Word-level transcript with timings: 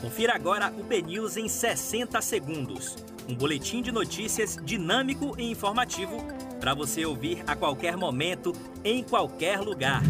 Confira 0.00 0.32
agora 0.36 0.72
o 0.78 0.84
BNews 0.84 1.36
em 1.36 1.48
60 1.48 2.22
segundos. 2.22 2.96
Um 3.28 3.34
boletim 3.34 3.82
de 3.82 3.90
notícias 3.90 4.56
dinâmico 4.62 5.34
e 5.36 5.50
informativo 5.50 6.16
para 6.60 6.72
você 6.72 7.04
ouvir 7.04 7.42
a 7.48 7.56
qualquer 7.56 7.96
momento, 7.96 8.52
em 8.84 9.02
qualquer 9.02 9.60
lugar. 9.60 10.02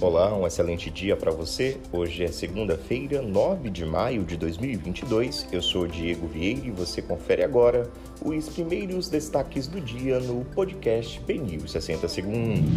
Olá, 0.00 0.36
um 0.36 0.44
excelente 0.44 0.90
dia 0.90 1.16
para 1.16 1.30
você. 1.30 1.78
Hoje 1.92 2.24
é 2.24 2.32
segunda-feira, 2.32 3.22
9 3.22 3.70
de 3.70 3.84
maio 3.84 4.24
de 4.24 4.36
2022. 4.36 5.46
Eu 5.52 5.62
sou 5.62 5.86
Diego 5.86 6.26
Vieira 6.26 6.66
e 6.66 6.70
você 6.72 7.00
confere 7.00 7.44
agora 7.44 7.88
os 8.20 8.48
primeiros 8.48 9.08
destaques 9.08 9.68
do 9.68 9.80
dia 9.80 10.18
no 10.18 10.44
podcast 10.44 11.20
BNews 11.20 11.70
60 11.70 12.08
segundos. 12.08 12.68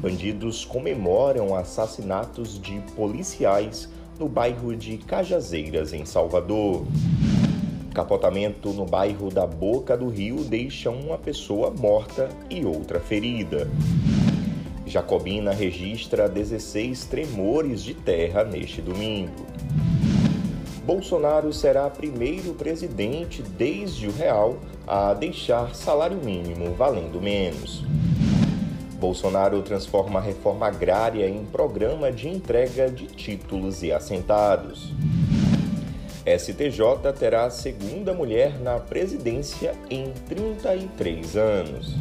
Bandidos 0.00 0.64
comemoram 0.64 1.54
assassinatos 1.54 2.58
de 2.58 2.80
policiais 2.94 3.88
no 4.18 4.28
bairro 4.28 4.74
de 4.76 4.98
Cajazeiras, 4.98 5.92
em 5.92 6.04
Salvador. 6.04 6.86
Capotamento 7.92 8.72
no 8.72 8.84
bairro 8.84 9.30
da 9.30 9.46
Boca 9.46 9.96
do 9.96 10.08
Rio 10.08 10.44
deixa 10.44 10.90
uma 10.90 11.16
pessoa 11.16 11.70
morta 11.70 12.28
e 12.50 12.64
outra 12.64 13.00
ferida. 13.00 13.70
Jacobina 14.86 15.52
registra 15.52 16.28
16 16.28 17.04
tremores 17.06 17.82
de 17.82 17.94
terra 17.94 18.44
neste 18.44 18.82
domingo. 18.82 19.46
Bolsonaro 20.84 21.52
será 21.52 21.88
primeiro 21.88 22.52
presidente 22.52 23.42
desde 23.42 24.06
o 24.06 24.12
real 24.12 24.58
a 24.86 25.14
deixar 25.14 25.74
salário 25.74 26.18
mínimo 26.22 26.74
valendo 26.74 27.20
menos. 27.20 27.82
Bolsonaro 29.04 29.60
transforma 29.60 30.18
a 30.18 30.22
reforma 30.22 30.66
agrária 30.66 31.28
em 31.28 31.44
programa 31.44 32.10
de 32.10 32.26
entrega 32.26 32.90
de 32.90 33.06
títulos 33.06 33.82
e 33.82 33.92
assentados. 33.92 34.94
STJ 36.26 37.12
terá 37.18 37.44
a 37.44 37.50
segunda 37.50 38.14
mulher 38.14 38.58
na 38.60 38.80
presidência 38.80 39.74
em 39.90 40.10
33 40.26 41.36
anos. 41.36 41.94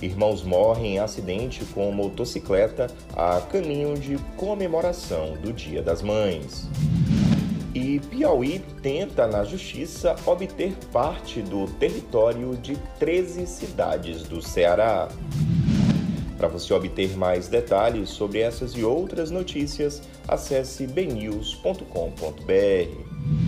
Irmãos 0.00 0.44
morrem 0.44 0.94
em 0.94 0.98
acidente 1.00 1.64
com 1.74 1.90
motocicleta 1.90 2.86
a 3.16 3.40
caminho 3.40 3.98
de 3.98 4.18
comemoração 4.36 5.32
do 5.42 5.52
Dia 5.52 5.82
das 5.82 6.00
Mães. 6.00 6.68
E 7.74 7.98
Piauí 7.98 8.60
tenta, 8.80 9.26
na 9.26 9.42
justiça, 9.42 10.14
obter 10.24 10.74
parte 10.92 11.42
do 11.42 11.66
território 11.72 12.56
de 12.56 12.76
13 13.00 13.48
cidades 13.48 14.22
do 14.22 14.40
Ceará. 14.40 15.08
Para 16.38 16.46
você 16.46 16.72
obter 16.72 17.16
mais 17.16 17.48
detalhes 17.48 18.10
sobre 18.10 18.38
essas 18.38 18.72
e 18.72 18.84
outras 18.84 19.30
notícias, 19.30 20.00
acesse 20.28 20.86
bnews.com.br. 20.86 23.47